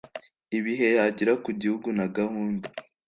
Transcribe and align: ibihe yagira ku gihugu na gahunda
ibihe 0.57 0.87
yagira 0.97 1.33
ku 1.43 1.49
gihugu 1.59 1.87
na 1.97 2.05
gahunda 2.17 2.67